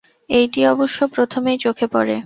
[0.29, 2.15] এইটি অবশ্য প্রথমেই চোখে পড়ে।